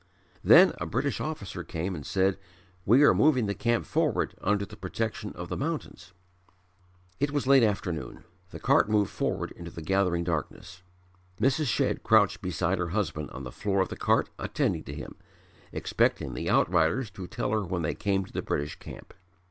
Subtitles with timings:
[0.43, 2.39] Then a British officer came and said:
[2.87, 6.11] "We are moving the camp forward under the protection of the mountains."
[7.19, 8.23] It was late afternoon.
[8.49, 10.81] The cart moved forward into the gathering darkness.
[11.39, 11.67] Mrs.
[11.67, 15.17] Shedd crouched beside her husband on the floor of the cart attending to him,
[15.71, 19.13] expecting the outriders to tell her when they came to the British Camp.